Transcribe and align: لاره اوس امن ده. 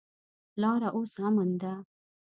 لاره 0.61 0.89
اوس 0.95 1.13
امن 1.27 1.49
ده. 1.61 1.73